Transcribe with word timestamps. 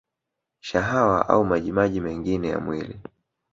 Shahawa 0.59 1.29
au 1.29 1.45
maji 1.45 1.71
maji 1.71 1.99
mengine 2.01 2.47
ya 2.47 2.59
mwili 2.59 2.99